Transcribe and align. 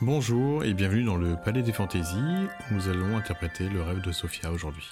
Bonjour 0.00 0.62
et 0.62 0.74
bienvenue 0.74 1.02
dans 1.02 1.16
le 1.16 1.34
Palais 1.34 1.64
des 1.64 1.72
Fantaisies 1.72 2.46
où 2.70 2.74
nous 2.74 2.86
allons 2.86 3.16
interpréter 3.16 3.68
le 3.68 3.82
rêve 3.82 4.00
de 4.00 4.12
Sophia 4.12 4.52
aujourd'hui. 4.52 4.86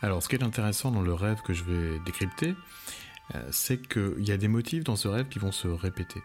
Alors 0.00 0.22
ce 0.22 0.28
qui 0.28 0.36
est 0.36 0.44
intéressant 0.44 0.92
dans 0.92 1.02
le 1.02 1.12
rêve 1.12 1.42
que 1.42 1.52
je 1.52 1.64
vais 1.64 1.98
décrypter, 2.06 2.54
euh, 3.34 3.48
c'est 3.50 3.88
qu'il 3.88 4.24
y 4.24 4.30
a 4.30 4.36
des 4.36 4.46
motifs 4.46 4.84
dans 4.84 4.94
ce 4.94 5.08
rêve 5.08 5.26
qui 5.26 5.40
vont 5.40 5.50
se 5.50 5.66
répéter. 5.66 6.22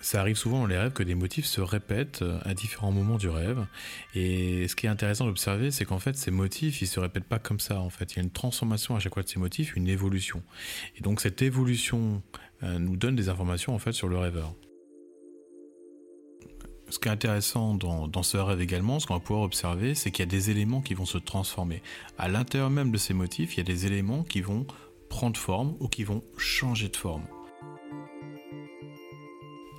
Ça 0.00 0.20
arrive 0.20 0.36
souvent 0.36 0.60
dans 0.60 0.66
les 0.66 0.78
rêves 0.78 0.92
que 0.92 1.02
des 1.02 1.14
motifs 1.14 1.44
se 1.44 1.60
répètent 1.60 2.22
euh, 2.22 2.38
à 2.44 2.54
différents 2.54 2.92
moments 2.92 3.18
du 3.18 3.28
rêve. 3.28 3.66
Et 4.14 4.66
ce 4.66 4.74
qui 4.74 4.86
est 4.86 4.88
intéressant 4.88 5.26
d'observer, 5.26 5.70
c'est 5.70 5.84
qu'en 5.84 5.98
fait, 5.98 6.16
ces 6.16 6.30
motifs, 6.30 6.80
ils 6.80 6.86
se 6.86 7.00
répètent 7.00 7.28
pas 7.28 7.38
comme 7.38 7.60
ça. 7.60 7.80
En 7.80 7.90
fait, 7.90 8.12
il 8.12 8.16
y 8.16 8.18
a 8.20 8.22
une 8.22 8.30
transformation 8.30 8.96
à 8.96 8.98
chaque 8.98 9.14
fois 9.14 9.22
de 9.22 9.28
ces 9.28 9.38
motifs, 9.38 9.76
une 9.76 9.88
évolution. 9.88 10.42
Et 10.96 11.02
donc, 11.02 11.20
cette 11.20 11.42
évolution 11.42 12.22
euh, 12.62 12.78
nous 12.78 12.96
donne 12.96 13.14
des 13.14 13.28
informations 13.28 13.74
en 13.74 13.78
fait 13.78 13.92
sur 13.92 14.08
le 14.08 14.16
rêveur. 14.16 14.54
Ce 16.88 16.98
qui 16.98 17.08
est 17.08 17.12
intéressant 17.12 17.74
dans, 17.74 18.08
dans 18.08 18.22
ce 18.22 18.36
rêve 18.36 18.60
également, 18.60 19.00
ce 19.00 19.06
qu'on 19.06 19.14
va 19.14 19.20
pouvoir 19.20 19.44
observer, 19.44 19.94
c'est 19.94 20.10
qu'il 20.10 20.24
y 20.24 20.28
a 20.28 20.30
des 20.30 20.50
éléments 20.50 20.80
qui 20.80 20.94
vont 20.94 21.04
se 21.04 21.18
transformer. 21.18 21.82
À 22.18 22.28
l'intérieur 22.28 22.70
même 22.70 22.90
de 22.90 22.98
ces 22.98 23.14
motifs, 23.14 23.54
il 23.54 23.58
y 23.58 23.60
a 23.60 23.64
des 23.64 23.86
éléments 23.86 24.24
qui 24.24 24.40
vont 24.40 24.66
prendre 25.08 25.38
forme 25.38 25.76
ou 25.78 25.88
qui 25.88 26.04
vont 26.04 26.24
changer 26.36 26.88
de 26.88 26.96
forme. 26.96 27.22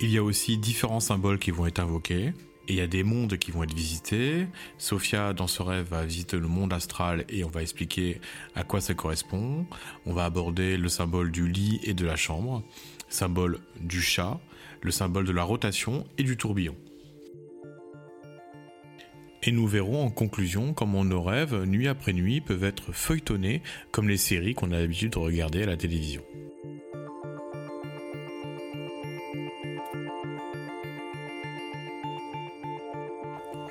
Il 0.04 0.10
y 0.10 0.18
a 0.18 0.22
aussi 0.24 0.58
différents 0.58 0.98
symboles 0.98 1.38
qui 1.38 1.52
vont 1.52 1.64
être 1.64 1.78
invoqués. 1.78 2.32
Et 2.66 2.74
il 2.74 2.74
y 2.74 2.80
a 2.80 2.88
des 2.88 3.04
mondes 3.04 3.36
qui 3.38 3.52
vont 3.52 3.62
être 3.62 3.72
visités. 3.72 4.48
Sophia, 4.76 5.32
dans 5.32 5.46
ce 5.46 5.62
rêve, 5.62 5.86
va 5.90 6.04
visiter 6.04 6.38
le 6.38 6.48
monde 6.48 6.72
astral 6.72 7.24
et 7.28 7.44
on 7.44 7.48
va 7.48 7.62
expliquer 7.62 8.20
à 8.56 8.64
quoi 8.64 8.80
ça 8.80 8.94
correspond. 8.94 9.64
On 10.04 10.12
va 10.12 10.24
aborder 10.24 10.76
le 10.76 10.88
symbole 10.88 11.30
du 11.30 11.46
lit 11.46 11.78
et 11.84 11.94
de 11.94 12.04
la 12.04 12.16
chambre, 12.16 12.64
symbole 13.08 13.60
du 13.80 14.02
chat, 14.02 14.40
le 14.80 14.90
symbole 14.90 15.24
de 15.24 15.32
la 15.32 15.44
rotation 15.44 16.04
et 16.18 16.24
du 16.24 16.36
tourbillon. 16.36 16.74
Et 19.44 19.52
nous 19.52 19.68
verrons 19.68 20.04
en 20.04 20.10
conclusion 20.10 20.74
comment 20.74 21.04
nos 21.04 21.22
rêves, 21.22 21.64
nuit 21.64 21.86
après 21.86 22.12
nuit, 22.12 22.40
peuvent 22.40 22.64
être 22.64 22.90
feuilletonnés 22.90 23.62
comme 23.92 24.08
les 24.08 24.16
séries 24.16 24.54
qu'on 24.54 24.72
a 24.72 24.80
l'habitude 24.80 25.12
de 25.12 25.18
regarder 25.18 25.62
à 25.62 25.66
la 25.66 25.76
télévision. 25.76 26.22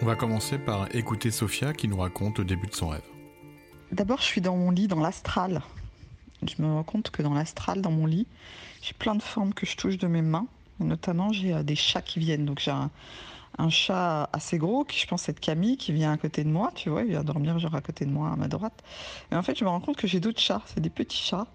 On 0.04 0.08
va 0.08 0.16
commencer 0.16 0.58
par 0.58 0.88
écouter 0.96 1.30
Sophia 1.30 1.74
qui 1.74 1.88
nous 1.88 1.98
raconte 1.98 2.40
le 2.40 2.46
début 2.46 2.66
de 2.66 2.74
son 2.74 2.90
rêve. 2.90 3.04
D'abord, 3.92 4.18
je 4.18 4.24
suis 4.24 4.42
dans 4.42 4.58
mon 4.58 4.72
lit, 4.72 4.88
dans 4.88 5.00
l'astral. 5.00 5.62
Je 6.42 6.60
me 6.60 6.74
rends 6.74 6.82
compte 6.82 7.12
que 7.12 7.22
dans 7.22 7.36
l'astral, 7.36 7.84
dans 7.84 7.92
mon 7.92 8.08
lit, 8.08 8.26
j'ai 8.82 8.94
plein 8.94 9.14
de 9.14 9.22
formes 9.22 9.54
que 9.54 9.68
je 9.68 9.78
touche 9.78 10.00
de 10.00 10.08
mes 10.08 10.24
mains. 10.24 10.48
notamment, 10.80 11.32
j'ai 11.32 11.54
euh, 11.54 11.62
des 11.62 11.76
chats 11.76 12.02
qui 12.02 12.18
viennent. 12.18 12.46
Donc, 12.46 12.60
j'ai 12.60 12.72
un, 12.72 12.90
chat 13.70 14.28
assez 14.34 14.58
gros 14.58 14.86
qui, 14.86 15.00
je 15.00 15.06
pense, 15.06 15.30
être 15.30 15.40
Camille, 15.40 15.78
qui 15.78 15.92
vient 15.92 16.12
à 16.12 16.18
côté 16.18 16.44
de 16.44 16.50
moi. 16.50 16.72
Tu 16.74 16.90
vois, 16.90 17.04
il 17.04 17.10
vient 17.10 17.24
dormir 17.24 17.60
genre 17.60 17.76
à 17.76 17.82
côté 17.82 18.06
de 18.06 18.12
moi, 18.12 18.32
à 18.32 18.36
ma 18.36 18.48
droite. 18.48 18.82
Et 19.32 19.36
en 19.36 19.44
fait, 19.44 19.56
je 19.56 19.64
me 19.64 19.70
rends 19.70 19.82
compte 19.82 19.98
que 19.98 20.08
j'ai 20.08 20.20
d'autres 20.20 20.42
chats. 20.42 20.64
C'est 20.66 20.82
des 20.82 20.90
petits 20.90 21.22
chats. 21.22 21.46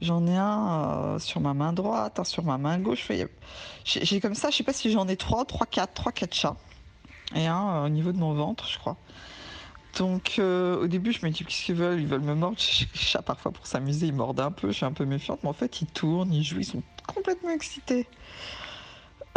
J'en 0.00 0.26
ai 0.26 0.36
un 0.36 0.68
euh, 0.70 1.18
sur 1.18 1.42
ma 1.42 1.52
main 1.52 1.74
droite, 1.74 2.18
un 2.18 2.24
sur 2.24 2.42
ma 2.42 2.56
main 2.56 2.78
gauche. 2.78 3.06
J'ai 3.84 4.20
comme 4.22 4.34
ça, 4.34 4.48
je 4.48 4.56
sais 4.56 4.64
pas 4.64 4.72
si 4.72 4.90
j'en 4.90 5.06
ai 5.08 5.16
trois, 5.16 5.44
trois, 5.44 5.66
quatre, 5.66 5.92
trois, 5.92 6.12
quatre 6.12 6.34
chats 6.34 6.56
et 7.34 7.46
un 7.46 7.68
euh, 7.68 7.86
au 7.86 7.88
niveau 7.88 8.12
de 8.12 8.18
mon 8.18 8.34
ventre, 8.34 8.68
je 8.68 8.78
crois. 8.78 8.96
Donc 9.98 10.36
euh, 10.38 10.82
au 10.82 10.86
début, 10.86 11.12
je 11.12 11.24
me 11.24 11.30
dis 11.30 11.44
qu'est-ce 11.44 11.64
qu'ils 11.64 11.74
veulent? 11.74 12.00
Ils 12.00 12.06
veulent 12.06 12.20
me 12.20 12.34
mordre. 12.34 12.56
Les 12.80 13.00
chats, 13.00 13.22
parfois, 13.22 13.52
pour 13.52 13.66
s'amuser, 13.66 14.06
ils 14.06 14.14
mordent 14.14 14.40
un 14.40 14.50
peu. 14.50 14.68
Je 14.68 14.76
suis 14.76 14.86
un 14.86 14.92
peu 14.92 15.04
méfiante, 15.04 15.40
mais 15.42 15.48
en 15.48 15.54
fait, 15.54 15.80
ils 15.80 15.86
tournent, 15.86 16.32
ils 16.32 16.44
jouent, 16.44 16.60
ils 16.60 16.64
sont 16.64 16.82
complètement 17.06 17.50
excités. 17.50 18.06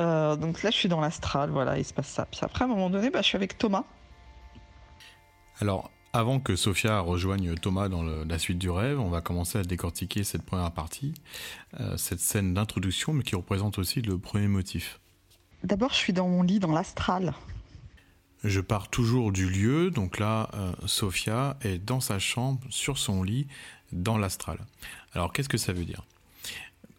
Euh, 0.01 0.35
donc 0.35 0.63
là, 0.63 0.71
je 0.71 0.75
suis 0.75 0.89
dans 0.89 0.99
l'astral, 0.99 1.49
voilà, 1.49 1.77
il 1.77 1.85
se 1.85 1.93
passe 1.93 2.07
ça. 2.07 2.25
Puis 2.25 2.39
après, 2.43 2.63
à 2.63 2.65
un 2.65 2.69
moment 2.69 2.89
donné, 2.89 3.09
bah, 3.09 3.21
je 3.21 3.27
suis 3.27 3.37
avec 3.37 3.57
Thomas. 3.57 3.85
Alors, 5.61 5.89
avant 6.11 6.39
que 6.39 6.55
Sophia 6.55 6.99
rejoigne 6.99 7.55
Thomas 7.55 7.87
dans 7.87 8.03
la 8.03 8.39
suite 8.39 8.57
du 8.57 8.69
rêve, 8.69 8.99
on 8.99 9.09
va 9.09 9.21
commencer 9.21 9.57
à 9.57 9.63
décortiquer 9.63 10.25
cette 10.25 10.43
première 10.43 10.71
partie, 10.71 11.13
cette 11.97 12.19
scène 12.19 12.53
d'introduction, 12.53 13.13
mais 13.13 13.23
qui 13.23 13.35
représente 13.35 13.77
aussi 13.77 14.01
le 14.01 14.17
premier 14.17 14.47
motif. 14.47 14.99
D'abord, 15.63 15.89
je 15.91 15.95
suis 15.95 16.13
dans 16.13 16.27
mon 16.27 16.43
lit, 16.43 16.59
dans 16.59 16.71
l'astral. 16.71 17.33
Je 18.43 18.61
pars 18.61 18.89
toujours 18.89 19.31
du 19.31 19.49
lieu, 19.49 19.89
donc 19.89 20.19
là, 20.19 20.49
euh, 20.53 20.71
Sophia 20.85 21.57
est 21.61 21.77
dans 21.77 21.99
sa 21.99 22.19
chambre, 22.19 22.59
sur 22.69 22.97
son 22.97 23.23
lit, 23.23 23.47
dans 23.91 24.17
l'astral. 24.17 24.59
Alors 25.13 25.33
qu'est-ce 25.33 25.49
que 25.49 25.57
ça 25.57 25.73
veut 25.73 25.85
dire? 25.85 26.03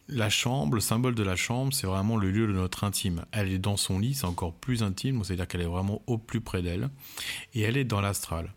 La 0.09 0.31
chambre, 0.31 0.77
le 0.77 0.81
symbole 0.81 1.15
de 1.15 1.23
la 1.23 1.37
chambre, 1.37 1.73
c'est 1.73 1.87
vraiment 1.87 2.17
le 2.17 2.31
lieu 2.31 2.47
de 2.47 2.53
notre 2.53 2.85
intime. 2.85 3.25
Elle 3.33 3.51
est 3.51 3.59
dans 3.59 3.77
son 3.77 3.99
lit, 3.99 4.15
c'est 4.15 4.25
encore 4.25 4.55
plus 4.55 4.83
intime, 4.83 5.23
c'est-à-dire 5.25 5.49
qu'elle 5.49 5.63
est 5.63 5.67
vraiment 5.67 6.01
au 6.07 6.17
plus 6.17 6.41
près 6.41 6.63
d'elle, 6.63 6.89
et 7.55 7.63
elle 7.63 7.77
est 7.77 7.85
dans 7.85 8.01
l'astral. 8.01 8.53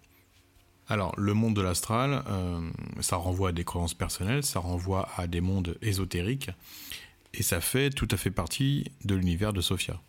Alors, 0.88 1.14
le 1.18 1.34
monde 1.36 1.56
de 1.56 1.62
l'astral, 1.62 2.24
euh, 2.28 2.70
ça 3.02 3.16
renvoie 3.16 3.50
à 3.50 3.52
des 3.52 3.64
croyances 3.64 3.94
personnelles, 3.94 4.44
ça 4.44 4.60
renvoie 4.60 5.10
à 5.18 5.28
des 5.28 5.42
mondes 5.42 5.78
ésotériques, 5.82 6.50
et 7.34 7.44
ça 7.44 7.62
fait 7.62 7.92
tout 7.92 8.08
à 8.10 8.18
fait 8.18 8.32
partie 8.32 8.92
de 9.06 9.14
l'univers 9.14 9.54
de 9.54 9.62
Sophia. 9.62 10.00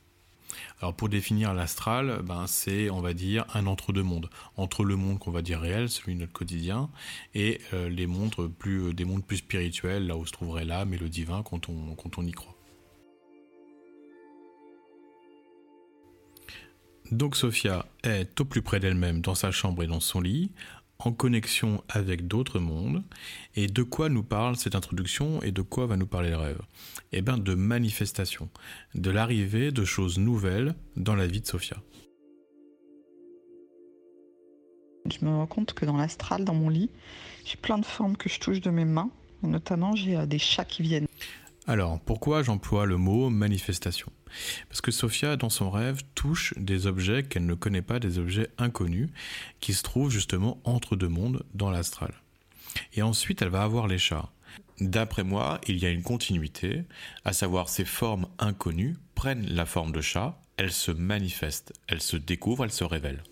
Alors 0.81 0.95
pour 0.95 1.09
définir 1.09 1.55
l'astral, 1.55 2.21
ben 2.25 2.47
c'est 2.47 2.91
on 2.91 3.01
va 3.01 3.13
dire 3.15 3.45
un 3.55 3.67
entre-deux-mondes, 3.67 4.31
entre 4.57 4.85
le 4.85 4.97
monde 4.97 5.19
qu'on 5.19 5.31
va 5.31 5.43
dire 5.43 5.61
réel, 5.61 5.89
celui 5.89 6.15
de 6.15 6.21
notre 6.21 6.33
quotidien, 6.33 6.91
et 7.35 7.61
euh, 7.75 7.89
les 7.89 8.07
mondes 8.07 8.35
plus, 8.59 8.83
euh, 8.83 8.93
des 8.93 9.05
mondes 9.05 9.25
plus 9.25 9.39
spirituels, 9.39 10.07
là 10.07 10.17
où 10.17 10.27
se 10.27 10.33
trouverait 10.33 10.65
l'âme 10.65 10.95
et 10.95 10.99
le 10.99 11.09
divin 11.09 11.43
quand 11.43 11.69
on, 11.69 11.95
quand 11.95 12.19
on 12.19 12.27
y 12.27 12.33
croit. 12.33 12.57
Donc 17.11 17.35
Sophia 17.35 17.87
est 18.05 18.41
au 18.41 18.45
plus 18.45 18.63
près 18.63 18.79
d'elle-même 18.79 19.21
dans 19.21 19.35
sa 19.35 19.51
chambre 19.51 19.83
et 19.83 19.89
dans 19.89 19.99
son 19.99 20.21
lit, 20.21 20.53
en 21.01 21.13
connexion 21.13 21.83
avec 21.89 22.27
d'autres 22.27 22.61
mondes. 22.61 23.03
Et 23.57 23.67
de 23.67 23.83
quoi 23.83 24.09
nous 24.09 24.23
parle 24.23 24.57
cette 24.57 24.75
introduction 24.75 25.43
et 25.43 25.53
de 25.53 25.63
quoi 25.63 25.87
va 25.87 25.97
nous 25.97 26.07
parler 26.07 26.31
le 26.31 26.37
rêve? 26.37 26.61
Eh 27.13 27.23
bien 27.23 27.39
de 27.39 27.55
manifestation, 27.55 28.49
de 28.95 29.11
l'arrivée 29.11 29.73
de 29.73 29.85
choses 29.85 30.19
nouvelles 30.19 30.75
dans 30.97 31.17
la 31.17 31.27
vie 31.27 31.41
de 31.41 31.47
Sophia. 31.47 31.79
Je 35.07 35.25
me 35.25 35.31
rends 35.31 35.47
compte 35.47 35.73
que 35.73 35.87
dans 35.87 35.97
l'astral, 35.97 36.45
dans 36.45 36.55
mon 36.55 36.69
lit, 36.69 36.91
j'ai 37.45 37.57
plein 37.57 37.79
de 37.79 37.87
formes 37.87 38.17
que 38.17 38.29
je 38.29 38.39
touche 38.39 38.61
de 38.61 38.71
mes 38.71 38.85
mains. 38.85 39.11
notamment, 39.43 39.97
j'ai 39.97 40.17
euh, 40.17 40.27
des 40.27 40.39
chats 40.39 40.67
qui 40.67 40.83
viennent. 40.83 41.07
Alors, 41.67 42.01
pourquoi 42.01 42.43
j'emploie 42.43 42.87
le 42.87 42.97
mot 42.97 43.31
manifestation? 43.31 44.11
Parce 44.69 44.81
que 44.81 44.91
Sophia, 44.91 45.37
dans 45.37 45.51
son 45.51 45.71
rêve, 45.71 46.03
touche 46.15 46.55
des 46.57 46.87
objets 46.87 47.23
qu'elle 47.23 47.47
ne 47.47 47.55
connaît 47.55 47.83
pas, 47.83 48.01
des 48.01 48.19
objets 48.19 48.49
inconnus, 48.59 49.11
qui 49.61 49.75
se 49.75 49.83
trouvent 49.83 50.11
justement 50.11 50.61
entre 50.65 50.97
deux 50.97 51.09
mondes 51.09 51.45
dans 51.55 51.71
l'astral. 51.71 52.15
Et 52.95 53.03
ensuite, 53.03 53.43
elle 53.43 53.49
va 53.49 53.63
avoir 53.63 53.87
les 53.87 53.99
chats. 53.99 54.31
D'après 54.81 55.25
moi, 55.25 55.61
il 55.69 55.79
y 55.79 55.87
a 55.87 55.91
une 55.91 56.03
continuité, 56.03 56.85
à 57.25 57.33
savoir 57.33 57.69
ces 57.69 57.85
formes 57.85 58.29
inconnues 58.39 58.97
prennent 59.15 59.47
la 59.47 59.67
forme 59.67 59.93
de 59.93 60.01
chat, 60.01 60.41
elles 60.57 60.73
se 60.73 60.91
manifestent, 60.91 61.75
elles 61.87 62.01
se 62.01 62.17
découvrent, 62.17 62.65
elles 62.65 62.73
se 62.73 62.85
révèlent. 62.85 63.23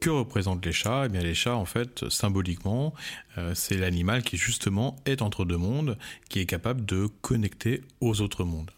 Que 0.00 0.10
représentent 0.10 0.64
les 0.64 0.72
chats 0.72 1.04
Eh 1.06 1.08
bien, 1.08 1.22
les 1.22 1.34
chats, 1.34 1.56
en 1.56 1.64
fait, 1.64 2.08
symboliquement, 2.08 2.94
euh, 3.36 3.54
c'est 3.54 3.76
l'animal 3.76 4.22
qui 4.22 4.36
justement 4.36 4.96
est 5.06 5.22
entre 5.22 5.44
deux 5.44 5.56
mondes, 5.56 5.98
qui 6.28 6.38
est 6.40 6.46
capable 6.46 6.84
de 6.84 7.08
connecter 7.20 7.82
aux 8.00 8.20
autres 8.20 8.44
mondes. 8.44 8.70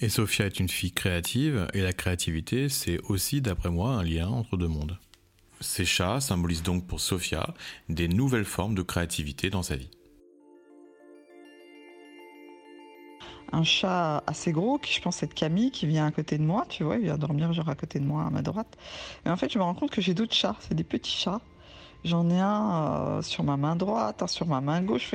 Et 0.00 0.08
Sophia 0.08 0.46
est 0.46 0.60
une 0.60 0.68
fille 0.68 0.92
créative, 0.92 1.68
et 1.72 1.82
la 1.82 1.92
créativité, 1.92 2.68
c'est 2.68 3.00
aussi, 3.08 3.40
d'après 3.40 3.70
moi, 3.70 3.90
un 3.90 4.02
lien 4.02 4.28
entre 4.28 4.56
deux 4.56 4.68
mondes. 4.68 4.98
Ces 5.60 5.84
chats 5.84 6.20
symbolisent 6.20 6.62
donc 6.62 6.86
pour 6.86 7.00
Sophia 7.00 7.54
des 7.88 8.08
nouvelles 8.08 8.44
formes 8.44 8.74
de 8.74 8.82
créativité 8.82 9.50
dans 9.50 9.64
sa 9.64 9.76
vie. 9.76 9.90
Un 13.52 13.64
chat 13.64 14.22
assez 14.26 14.52
gros 14.52 14.78
qui 14.78 14.92
je 14.92 15.00
pense 15.00 15.22
être 15.22 15.34
Camille 15.34 15.70
qui 15.70 15.86
vient 15.86 16.06
à 16.06 16.10
côté 16.10 16.38
de 16.38 16.42
moi, 16.42 16.66
tu 16.68 16.84
vois, 16.84 16.96
il 16.96 17.04
vient 17.04 17.18
dormir 17.18 17.52
genre 17.52 17.68
à 17.68 17.74
côté 17.74 17.98
de 17.98 18.04
moi 18.04 18.24
à 18.24 18.30
ma 18.30 18.42
droite. 18.42 18.76
Et 19.26 19.30
en 19.30 19.36
fait, 19.36 19.52
je 19.52 19.58
me 19.58 19.64
rends 19.64 19.74
compte 19.74 19.90
que 19.90 20.00
j'ai 20.00 20.14
d'autres 20.14 20.34
chats, 20.34 20.56
c'est 20.60 20.74
des 20.74 20.84
petits 20.84 21.16
chats. 21.16 21.40
J'en 22.04 22.30
ai 22.30 22.38
un 22.38 22.70
euh, 23.18 23.22
sur 23.22 23.42
ma 23.42 23.56
main 23.56 23.74
droite, 23.74 24.22
un 24.22 24.26
sur 24.26 24.46
ma 24.46 24.60
main 24.60 24.80
gauche. 24.82 25.10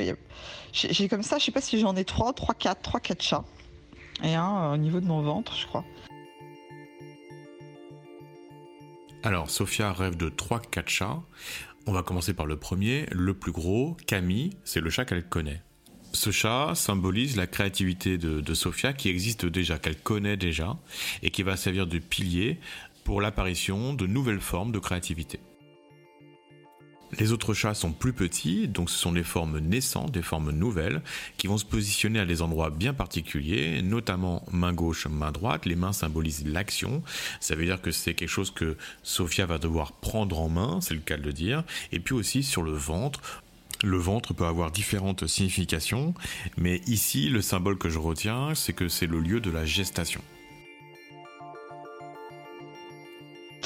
J'ai 0.73 1.07
comme 1.07 1.23
ça, 1.23 1.37
je 1.37 1.45
sais 1.45 1.51
pas 1.51 1.61
si 1.61 1.79
j'en 1.79 1.95
ai 1.95 2.03
trois, 2.03 2.33
trois, 2.33 2.55
quatre, 2.55 2.81
trois, 2.81 2.99
quatre 2.99 3.21
chats. 3.21 3.45
Et 4.21 4.35
un 4.35 4.71
euh, 4.71 4.73
au 4.73 4.77
niveau 4.77 4.99
de 4.99 5.05
mon 5.05 5.21
ventre, 5.21 5.55
je 5.55 5.65
crois. 5.65 5.85
Alors, 9.23 9.49
Sophia 9.49 9.93
rêve 9.93 10.17
de 10.17 10.29
3-4 10.29 10.89
chats. 10.89 11.21
On 11.87 11.93
va 11.93 12.03
commencer 12.03 12.33
par 12.33 12.45
le 12.45 12.57
premier, 12.57 13.05
le 13.11 13.33
plus 13.33 13.53
gros, 13.53 13.95
Camille, 14.05 14.51
c'est 14.65 14.81
le 14.81 14.89
chat 14.89 15.05
qu'elle 15.05 15.23
connaît. 15.23 15.61
Ce 16.13 16.29
chat 16.29 16.75
symbolise 16.75 17.35
la 17.35 17.47
créativité 17.47 18.19
de, 18.19 18.53
Sophia 18.53 18.93
qui 18.93 19.09
existe 19.09 19.47
déjà, 19.47 19.79
qu'elle 19.79 19.97
connaît 19.97 20.37
déjà, 20.37 20.77
et 21.23 21.31
qui 21.31 21.41
va 21.41 21.57
servir 21.57 21.87
de 21.87 21.97
pilier 21.97 22.59
pour 23.03 23.19
l'apparition 23.19 23.93
de 23.93 24.05
nouvelles 24.05 24.39
formes 24.39 24.71
de 24.71 24.79
créativité. 24.79 25.39
Les 27.19 27.31
autres 27.31 27.53
chats 27.53 27.75
sont 27.75 27.91
plus 27.91 28.13
petits, 28.13 28.67
donc 28.67 28.89
ce 28.89 28.97
sont 28.97 29.11
des 29.11 29.23
formes 29.23 29.59
naissantes, 29.59 30.11
des 30.11 30.23
formes 30.23 30.51
nouvelles, 30.51 31.01
qui 31.37 31.45
vont 31.47 31.57
se 31.57 31.65
positionner 31.65 32.19
à 32.19 32.25
des 32.25 32.41
endroits 32.41 32.71
bien 32.71 32.93
particuliers, 32.93 33.81
notamment 33.83 34.43
main 34.51 34.73
gauche, 34.73 35.05
main 35.07 35.31
droite. 35.31 35.65
Les 35.65 35.75
mains 35.75 35.93
symbolisent 35.93 36.45
l'action. 36.47 37.03
Ça 37.39 37.55
veut 37.55 37.65
dire 37.65 37.81
que 37.81 37.91
c'est 37.91 38.15
quelque 38.15 38.29
chose 38.29 38.49
que 38.51 38.77
Sophia 39.03 39.45
va 39.45 39.59
devoir 39.59 39.91
prendre 39.91 40.39
en 40.39 40.49
main, 40.49 40.81
c'est 40.81 40.95
le 40.95 41.01
cas 41.01 41.17
de 41.17 41.23
le 41.23 41.33
dire. 41.33 41.63
Et 41.91 41.99
puis 41.99 42.15
aussi 42.15 42.41
sur 42.41 42.63
le 42.63 42.73
ventre, 42.73 43.42
le 43.83 43.97
ventre 43.97 44.33
peut 44.33 44.45
avoir 44.45 44.71
différentes 44.71 45.27
significations, 45.27 46.13
mais 46.57 46.81
ici, 46.87 47.29
le 47.29 47.41
symbole 47.41 47.77
que 47.77 47.89
je 47.89 47.99
retiens, 47.99 48.55
c'est 48.55 48.73
que 48.73 48.87
c'est 48.87 49.07
le 49.07 49.19
lieu 49.19 49.41
de 49.41 49.51
la 49.51 49.65
gestation. 49.65 50.21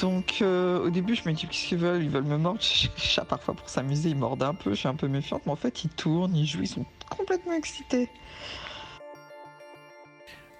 Donc 0.00 0.38
euh, 0.42 0.86
au 0.86 0.90
début, 0.90 1.14
je 1.14 1.28
me 1.28 1.32
dis 1.32 1.46
qu'est-ce 1.46 1.68
qu'ils 1.68 1.78
veulent? 1.78 2.02
Ils 2.02 2.10
veulent 2.10 2.24
me 2.24 2.36
mordre. 2.36 2.60
Les 2.82 3.02
chats, 3.02 3.24
parfois, 3.24 3.54
pour 3.54 3.68
s'amuser, 3.68 4.10
ils 4.10 4.16
mordent 4.16 4.42
un 4.42 4.54
peu. 4.54 4.70
Je 4.70 4.76
suis 4.76 4.88
un 4.88 4.94
peu 4.94 5.08
méfiante, 5.08 5.42
mais 5.46 5.52
en 5.52 5.56
fait, 5.56 5.84
ils 5.84 5.90
tournent, 5.90 6.36
ils 6.36 6.46
jouent, 6.46 6.62
ils 6.62 6.68
sont 6.68 6.86
complètement 7.08 7.54
excités. 7.54 8.08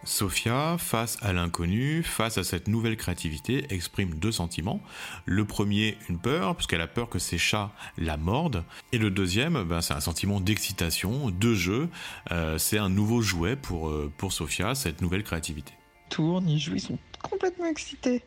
Sophia, 0.05 0.77
face 0.79 1.19
à 1.23 1.33
l'inconnu, 1.33 2.03
face 2.03 2.39
à 2.39 2.45
cette 2.45 2.69
nouvelle 2.69 2.97
créativité, 2.97 3.67
exprime 3.71 4.15
deux 4.15 4.33
sentiments. 4.33 4.81
Le 5.27 5.45
premier, 5.45 5.99
une 6.09 6.19
peur, 6.19 6.57
puisqu'elle 6.57 6.81
a 6.81 6.87
peur 6.87 7.09
que 7.09 7.19
ses 7.19 7.39
chats 7.39 7.73
la 7.97 8.17
mordent. 8.17 8.65
Et 8.93 8.99
le 8.99 9.11
deuxième, 9.11 9.65
ben, 9.65 9.81
c'est 9.81 9.95
un 9.95 10.01
sentiment 10.01 10.41
d'excitation, 10.41 11.31
de 11.31 11.55
jeu. 11.55 11.89
Euh, 12.31 12.59
c'est 12.59 12.79
un 12.79 12.89
nouveau 12.89 13.21
jouet 13.21 13.57
pour, 13.57 13.89
euh, 13.89 14.11
pour 14.17 14.33
Sophia, 14.33 14.75
cette 14.75 15.03
nouvelle 15.03 15.25
créativité. 15.25 15.73
Ils 16.07 16.15
tournent, 16.15 16.49
ils 16.49 16.59
jouent, 16.59 16.75
ils 16.75 16.81
sont 16.81 16.99
complètement 17.23 17.67
excités 17.67 18.23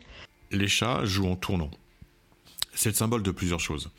les 0.51 0.67
chats 0.67 1.05
jouent 1.05 1.27
en 1.27 1.35
tournant. 1.35 1.71
C'est 2.81 2.89
le 2.89 2.95
symbole 2.95 3.21
de 3.21 3.29
plusieurs 3.29 3.59
choses. 3.59 3.91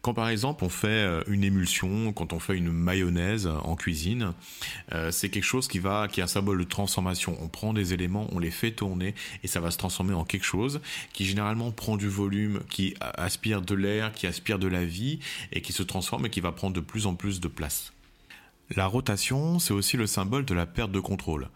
Quand 0.00 0.14
par 0.14 0.28
exemple 0.28 0.62
on 0.62 0.68
fait 0.68 0.86
euh, 0.86 1.24
une 1.26 1.42
émulsion, 1.42 2.12
quand 2.12 2.32
on 2.32 2.38
fait 2.38 2.56
une 2.56 2.70
mayonnaise 2.70 3.48
en 3.48 3.74
cuisine, 3.74 4.32
euh, 4.92 5.10
c'est 5.10 5.28
quelque 5.28 5.42
chose 5.42 5.66
qui 5.66 5.80
va, 5.80 6.06
qui 6.06 6.20
est 6.20 6.22
un 6.22 6.28
symbole 6.28 6.58
de 6.58 6.62
transformation. 6.62 7.36
On 7.40 7.48
prend 7.48 7.72
des 7.72 7.94
éléments, 7.94 8.28
on 8.30 8.38
les 8.38 8.52
fait 8.52 8.70
tourner 8.70 9.16
et 9.42 9.48
ça 9.48 9.58
va 9.58 9.72
se 9.72 9.76
transformer 9.76 10.14
en 10.14 10.22
quelque 10.22 10.44
chose 10.44 10.80
qui 11.12 11.24
généralement 11.24 11.72
prend 11.72 11.96
du 11.96 12.06
volume, 12.06 12.60
qui 12.70 12.94
aspire 13.00 13.60
de 13.60 13.74
l'air, 13.74 14.12
qui 14.12 14.28
aspire 14.28 14.60
de 14.60 14.68
la 14.68 14.84
vie 14.84 15.18
et 15.50 15.60
qui 15.60 15.72
se 15.72 15.82
transforme 15.82 16.26
et 16.26 16.30
qui 16.30 16.40
va 16.40 16.52
prendre 16.52 16.76
de 16.76 16.80
plus 16.80 17.08
en 17.08 17.16
plus 17.16 17.40
de 17.40 17.48
place. 17.48 17.92
La 18.76 18.86
rotation, 18.86 19.58
c'est 19.58 19.74
aussi 19.74 19.96
le 19.96 20.06
symbole 20.06 20.44
de 20.44 20.54
la 20.54 20.66
perte 20.66 20.92
de 20.92 21.00
contrôle. 21.00 21.48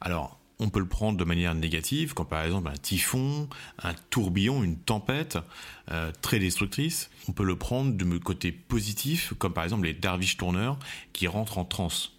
Alors, 0.00 0.40
on 0.60 0.68
peut 0.68 0.80
le 0.80 0.88
prendre 0.88 1.18
de 1.18 1.24
manière 1.24 1.54
négative, 1.54 2.14
comme 2.14 2.26
par 2.26 2.44
exemple 2.44 2.68
un 2.68 2.76
typhon, 2.76 3.48
un 3.82 3.94
tourbillon, 4.10 4.62
une 4.62 4.76
tempête 4.76 5.38
euh, 5.90 6.12
très 6.22 6.38
destructrice. 6.38 7.10
On 7.28 7.32
peut 7.32 7.44
le 7.44 7.56
prendre 7.56 7.92
de 7.92 8.18
côté 8.18 8.52
positif, 8.52 9.34
comme 9.38 9.52
par 9.52 9.64
exemple 9.64 9.84
les 9.84 9.94
derviches 9.94 10.36
tourneurs 10.36 10.78
qui 11.12 11.26
rentrent 11.26 11.58
en 11.58 11.64
transe. 11.64 12.12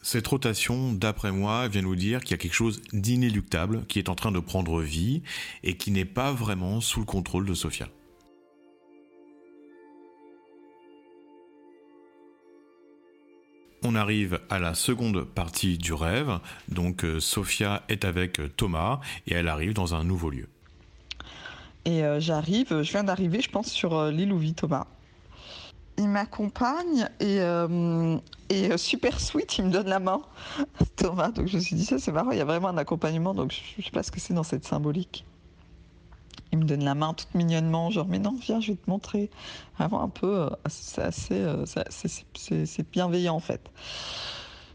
Cette 0.00 0.26
rotation, 0.26 0.92
d'après 0.92 1.32
moi, 1.32 1.68
vient 1.68 1.80
nous 1.80 1.96
dire 1.96 2.20
qu'il 2.20 2.32
y 2.32 2.34
a 2.34 2.38
quelque 2.38 2.54
chose 2.54 2.82
d'inéluctable 2.92 3.86
qui 3.86 3.98
est 3.98 4.10
en 4.10 4.14
train 4.14 4.32
de 4.32 4.38
prendre 4.38 4.82
vie 4.82 5.22
et 5.62 5.76
qui 5.78 5.90
n'est 5.90 6.04
pas 6.04 6.32
vraiment 6.32 6.82
sous 6.82 7.00
le 7.00 7.06
contrôle 7.06 7.46
de 7.46 7.54
Sophia. 7.54 7.88
On 13.86 13.96
arrive 13.96 14.40
à 14.48 14.58
la 14.58 14.72
seconde 14.72 15.24
partie 15.24 15.76
du 15.76 15.92
rêve. 15.92 16.38
Donc 16.68 17.04
euh, 17.04 17.20
Sophia 17.20 17.82
est 17.90 18.06
avec 18.06 18.40
euh, 18.40 18.48
Thomas 18.48 19.00
et 19.26 19.34
elle 19.34 19.46
arrive 19.46 19.74
dans 19.74 19.94
un 19.94 20.04
nouveau 20.04 20.30
lieu. 20.30 20.48
Et 21.84 22.02
euh, 22.02 22.18
j'arrive, 22.18 22.80
je 22.80 22.90
viens 22.90 23.04
d'arriver, 23.04 23.42
je 23.42 23.50
pense, 23.50 23.70
sur 23.70 24.06
l'île 24.10 24.32
où 24.32 24.38
vit 24.38 24.54
Thomas. 24.54 24.86
Il 25.98 26.08
m'accompagne 26.08 27.08
et, 27.20 27.38
et 28.48 28.76
super 28.78 29.20
sweet, 29.20 29.58
il 29.58 29.66
me 29.66 29.70
donne 29.70 29.86
la 29.86 30.00
main, 30.00 30.22
Thomas. 30.96 31.28
Donc 31.28 31.46
je 31.46 31.56
me 31.56 31.62
suis 31.62 31.76
dit, 31.76 31.84
ça 31.84 31.98
c'est 31.98 32.10
marrant, 32.10 32.32
il 32.32 32.38
y 32.38 32.40
a 32.40 32.46
vraiment 32.46 32.68
un 32.68 32.78
accompagnement, 32.78 33.34
donc 33.34 33.52
je 33.52 33.80
ne 33.80 33.84
sais 33.84 33.92
pas 33.92 34.02
ce 34.02 34.10
que 34.10 34.18
c'est 34.18 34.34
dans 34.34 34.42
cette 34.42 34.64
symbolique 34.64 35.24
il 36.54 36.58
me 36.58 36.64
donne 36.64 36.84
la 36.84 36.94
main 36.94 37.14
toute 37.14 37.34
mignonnement, 37.34 37.90
genre 37.90 38.06
mais 38.08 38.18
non, 38.18 38.34
viens, 38.40 38.60
je 38.60 38.72
vais 38.72 38.78
te 38.78 38.88
montrer. 38.88 39.30
Vraiment 39.78 40.02
un 40.02 40.08
peu, 40.08 40.42
euh, 40.42 40.50
c'est 40.68 41.02
assez, 41.02 41.34
euh, 41.34 41.64
c'est 41.66 42.90
bienveillant 42.90 43.34
en 43.34 43.40
fait. 43.40 43.70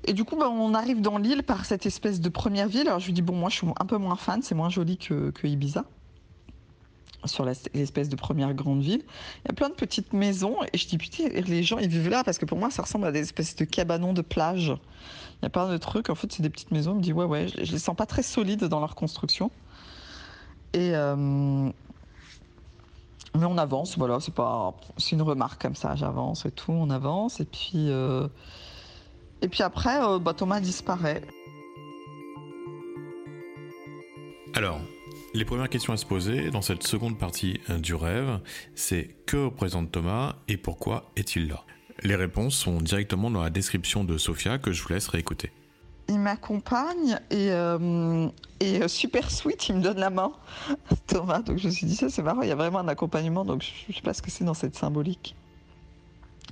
Et 0.05 0.13
du 0.13 0.23
coup, 0.23 0.37
bah, 0.37 0.49
on 0.49 0.73
arrive 0.73 1.01
dans 1.01 1.17
l'île 1.17 1.43
par 1.43 1.65
cette 1.65 1.85
espèce 1.85 2.21
de 2.21 2.29
première 2.29 2.67
ville. 2.67 2.87
Alors 2.87 2.99
je 2.99 3.07
lui 3.07 3.13
dis 3.13 3.21
bon, 3.21 3.35
moi 3.35 3.49
je 3.49 3.55
suis 3.55 3.67
un 3.79 3.85
peu 3.85 3.97
moins 3.97 4.15
fan, 4.15 4.41
c'est 4.41 4.55
moins 4.55 4.69
joli 4.69 4.97
que, 4.97 5.31
Ibiza 5.43 5.85
sur 7.25 7.43
l'espèce 7.43 8.07
de 8.07 8.15
première 8.15 8.53
grande 8.53 8.81
ville. 8.81 9.03
Il 9.43 9.49
y 9.49 9.51
a 9.51 9.53
plein 9.53 9.67
de 9.67 9.73
petites 9.73 10.13
maisons 10.13 10.55
et 10.71 10.77
je 10.77 10.87
dis 10.87 10.97
putain, 10.97 11.27
les 11.27 11.63
gens 11.63 11.77
ils 11.77 11.89
vivent 11.89 12.07
là 12.07 12.23
parce 12.23 12.37
que 12.37 12.45
pour 12.45 12.57
moi 12.57 12.71
ça 12.71 12.83
ressemble 12.83 13.07
à 13.07 13.11
des 13.11 13.19
espèces 13.19 13.57
de 13.57 13.65
cabanons 13.65 14.13
de 14.13 14.21
plage. 14.21 14.69
Il 14.69 15.43
y 15.43 15.45
a 15.45 15.49
plein 15.49 15.67
de 15.69 15.75
trucs, 15.75 16.09
en 16.09 16.15
fait 16.15 16.31
c'est 16.31 16.43
des 16.43 16.49
petites 16.49 16.71
maisons. 16.71 16.93
Il 16.93 16.97
me 16.99 17.01
dit 17.01 17.11
ouais 17.11 17.25
ouais, 17.25 17.49
je, 17.49 17.65
je 17.65 17.71
les 17.73 17.79
sens 17.79 17.93
pas 17.93 18.05
très 18.05 18.23
solides 18.23 18.63
dans 18.63 18.79
leur 18.79 18.95
construction. 18.95 19.51
Euh, 20.75 21.71
mais 23.35 23.45
on 23.45 23.57
avance, 23.57 23.97
voilà, 23.97 24.19
c'est 24.19 25.11
une 25.11 25.21
remarque 25.21 25.61
comme 25.61 25.75
ça. 25.75 25.95
J'avance 25.95 26.45
et 26.45 26.51
tout, 26.51 26.71
on 26.71 26.89
avance 26.89 27.39
et 27.39 27.45
puis 27.45 27.89
euh, 27.89 28.27
après, 29.59 30.03
euh, 30.03 30.19
bah, 30.19 30.33
Thomas 30.33 30.59
disparaît. 30.59 31.21
Alors, 34.55 34.79
les 35.33 35.45
premières 35.45 35.69
questions 35.69 35.93
à 35.93 35.97
se 35.97 36.05
poser 36.05 36.49
dans 36.49 36.61
cette 36.61 36.83
seconde 36.83 37.17
partie 37.19 37.59
du 37.69 37.93
rêve, 37.93 38.39
c'est 38.73 39.15
que 39.25 39.45
représente 39.45 39.91
Thomas 39.91 40.35
et 40.47 40.57
pourquoi 40.57 41.11
est-il 41.15 41.47
là? 41.47 41.63
Les 42.01 42.15
réponses 42.15 42.55
sont 42.55 42.81
directement 42.81 43.29
dans 43.29 43.43
la 43.43 43.49
description 43.49 44.03
de 44.03 44.17
Sophia 44.17 44.57
que 44.57 44.71
je 44.71 44.81
vous 44.81 44.89
laisse 44.89 45.07
réécouter 45.07 45.51
il 46.09 46.19
m'accompagne 46.19 47.19
et, 47.29 47.51
euh, 47.51 48.27
euh, 48.63 48.87
super 48.87 49.29
sweet, 49.31 49.69
il 49.69 49.75
me 49.75 49.81
donne 49.81 49.99
la 49.99 50.09
main, 50.09 50.33
Thomas. 51.07 51.41
Donc 51.41 51.59
je 51.59 51.67
me 51.67 51.71
suis 51.71 51.85
dit, 51.85 51.95
ça 51.95 52.09
c'est 52.09 52.23
marrant, 52.23 52.41
il 52.41 52.49
y 52.49 52.51
a 52.51 52.55
vraiment 52.55 52.79
un 52.79 52.87
accompagnement, 52.87 53.45
donc 53.45 53.61
je, 53.63 53.69
ne 53.87 53.95
sais 53.95 54.01
pas 54.01 54.13
ce 54.13 54.21
que 54.21 54.31
c'est 54.31 54.43
dans 54.43 54.53
cette 54.53 54.75
symbolique. 54.75 55.35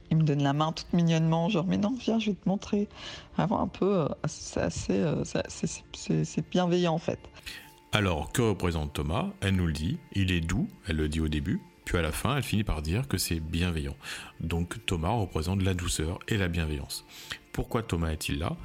Il 0.09 0.18
me 0.18 0.24
donne 0.24 0.42
la 0.42 0.54
main 0.54 0.71
toute 0.71 0.94
mignonnement, 0.94 1.50
genre, 1.50 1.65
mais 1.65 1.77
non, 1.77 1.94
viens, 2.00 2.18
je 2.18 2.30
vais 2.30 2.38
te 2.38 2.48
montrer. 2.48 2.88
Vraiment 3.36 3.62
un 3.62 3.68
peu, 3.68 4.06
euh, 4.06 4.07
c'est 4.27 4.69
c'est 6.24 6.50
bienveillant 6.50 6.94
en 6.94 7.00
fait. 7.00 7.19
Alors, 7.92 8.31
que 8.31 8.42
représente 8.42 8.94
Thomas? 8.94 9.27
Elle 9.42 9.56
nous 9.56 9.68
le 9.68 9.74
dit, 9.74 9.98
il 10.13 10.31
est 10.31 10.39
doux, 10.39 10.68
elle 10.88 10.98
le 10.98 11.09
dit 11.09 11.19
au 11.19 11.27
début, 11.27 11.62
puis 11.83 11.98
à 11.98 12.01
la 12.01 12.12
fin, 12.12 12.38
elle 12.38 12.44
finit 12.44 12.63
par 12.63 12.81
dire 12.81 13.07
que 13.07 13.18
c'est 13.18 13.39
bienveillant. 13.39 13.95
Donc 14.39 14.86
Thomas 14.86 15.09
représente 15.09 15.62
la 15.63 15.74
douceur 15.74 16.19
et 16.27 16.38
la 16.38 16.48
bienveillance. 16.48 17.06
Pourquoi 17.54 17.81
Thomas 17.81 18.11
est-il 18.11 18.40
là? 18.40 18.56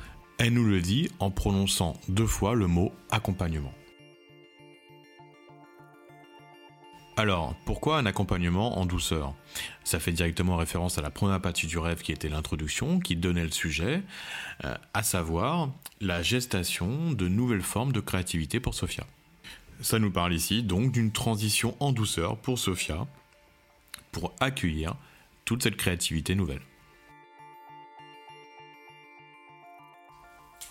Elle 0.43 0.55
nous 0.55 0.65
le 0.65 0.81
dit 0.81 1.09
en 1.21 1.31
prononçant 1.31 1.97
deux 2.09 2.27
fois 2.27 2.57
le 2.57 2.67
mot 2.67 2.93
accompagnement. 3.13 3.73
Alors, 7.17 7.55
pourquoi 7.65 7.99
un 7.99 8.07
accompagnement 8.07 8.81
en 8.81 8.85
douceur? 8.85 9.35
Ça 9.85 10.01
fait 10.01 10.11
directement 10.11 10.57
référence 10.57 10.99
à 10.99 11.01
la 11.01 11.11
première 11.11 11.41
partie 11.41 11.69
du 11.69 11.79
rêve 11.79 12.03
qui 12.03 12.11
était 12.11 12.29
l'introduction, 12.29 12.99
qui 12.99 13.15
donnait 13.15 13.45
le 13.45 13.53
sujet, 13.53 14.03
euh, 14.65 14.75
à 14.95 15.05
savoir 15.05 15.71
la 16.01 16.25
gestation 16.25 17.13
de 17.13 17.29
nouvelles 17.29 17.63
formes 17.63 17.93
de 17.93 18.01
créativité 18.01 18.59
pour 18.59 18.75
Sophia. 18.75 19.07
Ça 19.81 20.01
nous 20.01 20.11
parle 20.11 20.35
ici 20.35 20.65
donc 20.65 20.91
d'une 20.91 21.13
transition 21.13 21.77
en 21.79 21.93
douceur 21.93 22.37
pour 22.37 22.59
Sophia, 22.59 23.07
pour 24.11 24.35
accueillir 24.41 24.97
toute 25.45 25.63
cette 25.63 25.77
créativité 25.77 26.35
nouvelle. 26.35 26.63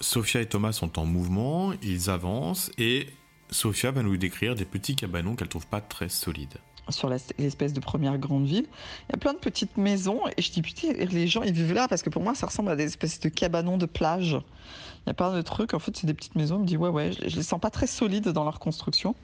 Sophia 0.01 0.41
et 0.41 0.47
Thomas 0.47 0.73
sont 0.73 0.99
en 0.99 1.05
mouvement, 1.05 1.73
ils 1.83 2.09
avancent 2.09 2.71
et 2.77 3.07
Sophia 3.51 3.91
va 3.91 4.01
nous 4.01 4.17
décrire 4.17 4.55
des 4.55 4.65
petits 4.65 4.95
cabanons 4.95 5.35
qu'elle 5.35 5.47
trouve 5.47 5.67
pas 5.67 5.81
très 5.81 6.09
solides. 6.09 6.57
Sur 6.89 7.09
l'espèce 7.09 7.73
de 7.73 7.79
première 7.79 8.17
grande 8.17 8.47
ville, 8.47 8.65
il 9.07 9.11
y 9.11 9.15
a 9.15 9.17
plein 9.17 9.33
de 9.33 9.37
petites 9.37 9.77
maisons 9.77 10.19
et 10.35 10.41
je 10.41 10.51
dis 10.51 10.61
putain, 10.61 10.91
les 10.93 11.27
gens 11.27 11.43
ils 11.43 11.53
vivent 11.53 11.73
là 11.73 11.87
parce 11.87 12.01
que 12.01 12.09
pour 12.09 12.23
moi 12.23 12.33
ça 12.33 12.47
ressemble 12.47 12.69
à 12.69 12.75
des 12.75 12.85
espèces 12.85 13.19
de 13.19 13.29
cabanons 13.29 13.77
de 13.77 13.85
plage. 13.85 14.37
Il 15.05 15.07
y 15.07 15.11
a 15.11 15.13
plein 15.13 15.33
de 15.33 15.41
trucs, 15.41 15.73
en 15.73 15.79
fait 15.79 15.95
c'est 15.95 16.07
des 16.07 16.13
petites 16.13 16.35
maisons, 16.35 16.57
je 16.57 16.61
me 16.61 16.65
dis 16.65 16.77
ouais 16.77 16.89
ouais, 16.89 17.11
je, 17.11 17.35
les 17.35 17.43
sens 17.43 17.61
pas 17.61 17.69
très 17.69 17.87
solides 17.87 18.29
dans 18.29 18.43
leur 18.43 18.59
construction. 18.59 19.15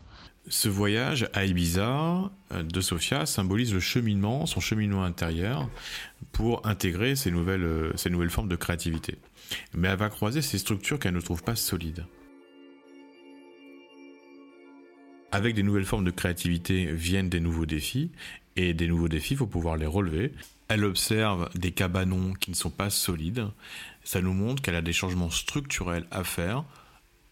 Ce 0.48 0.70
voyage 0.70 1.28
à 1.34 1.44
Ibiza 1.44 2.32
euh, 2.54 2.64
de 2.64 2.80
Sophia 2.80 3.26
symbolise 3.26 3.74
le 3.74 3.82
cheminement, 3.82 4.46
son 4.46 4.62
cheminement 4.62 5.04
intérieur 5.04 5.68
pour 6.32 6.66
intégrer 6.66 7.18
ces 7.18 7.32
nouvelles, 7.32 7.64
euh, 7.64 7.92
ces 7.98 8.10
nouvelles 8.10 8.30
formes 8.30 8.48
de 8.48 8.56
créativité 8.56 9.18
mais 9.74 9.88
elle 9.88 9.98
va 9.98 10.10
croiser 10.10 10.42
ces 10.42 10.58
structures 10.58 11.00
qu'elle 11.00 11.14
ne 11.14 11.22
trouve 11.22 11.44
pas 11.44 11.56
solides. 11.56 12.06
Avec 15.32 15.56
des 15.56 15.64
nouvelles 15.64 15.86
formes 15.86 16.06
de 16.06 16.12
créativité 16.12 16.86
viennent 16.86 17.30
des 17.30 17.42
nouveaux 17.42 17.66
défis, 17.66 18.12
et 18.58 18.74
des 18.74 18.88
nouveaux 18.88 19.08
défis, 19.08 19.36
il 19.36 19.38
faut 19.38 19.48
pouvoir 19.48 19.78
les 19.78 19.86
relever. 19.86 20.34
Elle 20.68 20.84
observe 20.84 21.50
des 21.56 21.72
cabanons 21.72 22.34
qui 22.34 22.50
ne 22.50 22.56
sont 22.56 22.72
pas 22.72 22.90
solides. 22.90 23.48
Ça 24.04 24.20
nous 24.20 24.34
montre 24.34 24.62
qu'elle 24.62 24.76
a 24.76 24.82
des 24.82 24.94
changements 24.94 25.30
structurels 25.30 26.08
à 26.12 26.24
faire 26.24 26.66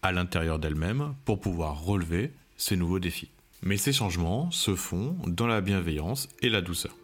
à 0.02 0.12
l'intérieur 0.12 0.58
d'elle-même 0.58 1.14
pour 1.24 1.40
pouvoir 1.40 1.82
relever 1.82 2.32
ces 2.56 2.76
nouveaux 2.76 3.00
défis. 3.00 3.30
Mais 3.62 3.76
ces 3.76 3.92
changements 3.92 4.50
se 4.52 4.76
font 4.76 5.16
dans 5.26 5.48
la 5.48 5.60
bienveillance 5.60 6.28
et 6.42 6.48
la 6.48 6.62
douceur. 6.62 6.94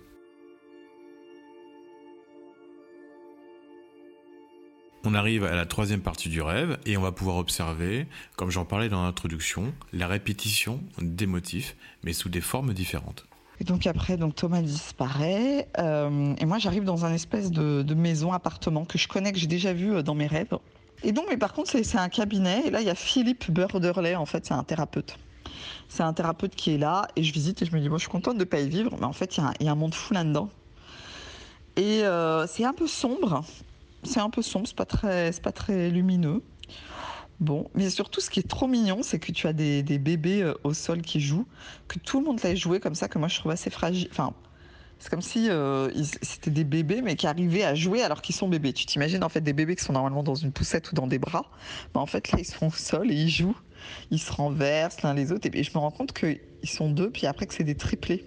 On 5.04 5.14
arrive 5.14 5.42
à 5.44 5.56
la 5.56 5.66
troisième 5.66 6.00
partie 6.00 6.28
du 6.28 6.40
rêve 6.42 6.78
et 6.86 6.96
on 6.96 7.02
va 7.02 7.10
pouvoir 7.10 7.36
observer, 7.36 8.06
comme 8.36 8.50
j'en 8.50 8.64
parlais 8.64 8.88
dans 8.88 9.02
l'introduction, 9.02 9.74
la 9.92 10.06
répétition 10.06 10.80
des 11.00 11.26
motifs, 11.26 11.76
mais 12.04 12.12
sous 12.12 12.28
des 12.28 12.40
formes 12.40 12.72
différentes. 12.72 13.26
Et 13.58 13.64
donc 13.64 13.88
après, 13.88 14.16
Thomas 14.36 14.62
disparaît 14.62 15.68
euh, 15.78 16.34
et 16.38 16.46
moi 16.46 16.58
j'arrive 16.58 16.84
dans 16.84 17.04
un 17.04 17.12
espèce 17.12 17.50
de, 17.50 17.94
maison 17.94 18.32
appartement 18.32 18.84
que 18.84 18.96
je 18.96 19.08
connais 19.08 19.32
que 19.32 19.38
j'ai 19.38 19.48
déjà 19.48 19.72
vu 19.72 19.92
euh, 19.92 20.02
dans 20.02 20.14
mes 20.14 20.28
rêves. 20.28 20.56
Et 21.02 21.10
donc, 21.10 21.26
mais 21.28 21.36
par 21.36 21.52
contre 21.52 21.70
c'est 21.82 21.98
un 21.98 22.08
cabinet 22.08 22.62
et 22.66 22.70
là 22.70 22.80
il 22.80 22.86
y 22.86 22.90
a 22.90 22.94
Philippe 22.94 23.50
Burderley 23.50 24.14
en 24.14 24.26
fait 24.26 24.46
c'est 24.46 24.54
un 24.54 24.62
thérapeute. 24.62 25.18
C'est 25.88 26.04
un 26.04 26.12
thérapeute 26.12 26.54
qui 26.54 26.74
est 26.74 26.78
là 26.78 27.08
et 27.16 27.24
je 27.24 27.32
visite 27.32 27.60
et 27.60 27.66
je 27.66 27.74
me 27.74 27.80
dis 27.80 27.88
moi 27.88 27.98
je 27.98 28.02
suis 28.02 28.10
contente 28.10 28.34
de 28.34 28.40
ne 28.40 28.44
pas 28.44 28.60
y 28.60 28.68
vivre, 28.68 28.96
mais 29.00 29.06
en 29.06 29.12
fait 29.12 29.36
il 29.36 29.44
y, 29.60 29.64
y, 29.64 29.68
a 29.68 29.72
un 29.72 29.74
monde 29.74 29.94
fou 29.94 30.14
là-dedans. 30.14 30.48
Et 31.76 32.04
euh, 32.04 32.46
c'est 32.46 32.64
un 32.64 32.72
peu 32.72 32.86
sombre 32.86 33.42
c'est 34.02 34.20
un 34.20 34.30
peu 34.30 34.42
sombre, 34.42 34.66
c'est 34.66 34.76
pas 34.76 34.86
très, 34.86 35.32
c'est 35.32 35.42
pas 35.42 35.52
très 35.52 35.90
lumineux. 35.90 36.42
Bon, 37.40 37.68
mais 37.74 37.90
surtout, 37.90 38.20
ce 38.20 38.30
qui 38.30 38.40
est 38.40 38.48
trop 38.48 38.68
mignon, 38.68 39.02
c'est 39.02 39.18
que 39.18 39.32
tu 39.32 39.46
as 39.48 39.52
des, 39.52 39.82
des, 39.82 39.98
bébés 39.98 40.42
euh, 40.42 40.54
au 40.62 40.74
sol 40.74 41.02
qui 41.02 41.20
jouent, 41.20 41.46
que 41.88 41.98
tout 41.98 42.20
le 42.20 42.26
monde 42.26 42.40
laisse 42.42 42.58
jouer 42.58 42.78
comme 42.78 42.94
ça, 42.94 43.08
que 43.08 43.18
moi 43.18 43.26
je 43.26 43.38
trouve 43.38 43.50
assez 43.50 43.70
fragile. 43.70 44.08
Enfin, 44.12 44.32
c'est 45.02 45.10
comme 45.10 45.22
si 45.22 45.50
euh, 45.50 45.90
c'était 46.22 46.52
des 46.52 46.62
bébés, 46.62 47.02
mais 47.02 47.16
qui 47.16 47.26
arrivaient 47.26 47.64
à 47.64 47.74
jouer 47.74 48.02
alors 48.04 48.22
qu'ils 48.22 48.36
sont 48.36 48.48
bébés. 48.48 48.72
Tu 48.72 48.86
t'imagines 48.86 49.24
en 49.24 49.28
fait 49.28 49.40
des 49.40 49.52
bébés 49.52 49.74
qui 49.74 49.82
sont 49.82 49.92
normalement 49.92 50.22
dans 50.22 50.36
une 50.36 50.52
poussette 50.52 50.92
ou 50.92 50.94
dans 50.94 51.08
des 51.08 51.18
bras. 51.18 51.46
Mais 51.92 52.00
en 52.00 52.06
fait, 52.06 52.30
là, 52.30 52.38
ils 52.38 52.44
sont 52.44 52.68
au 52.68 52.70
sol 52.70 53.10
et 53.10 53.14
ils 53.14 53.28
jouent. 53.28 53.56
Ils 54.12 54.20
se 54.20 54.30
renversent 54.30 55.02
l'un 55.02 55.12
les 55.14 55.32
autres. 55.32 55.48
Et 55.52 55.64
je 55.64 55.72
me 55.72 55.78
rends 55.78 55.90
compte 55.90 56.12
qu'ils 56.12 56.38
sont 56.62 56.88
deux, 56.88 57.10
puis 57.10 57.26
après 57.26 57.46
que 57.46 57.54
c'est 57.54 57.64
des 57.64 57.74
triplés. 57.74 58.24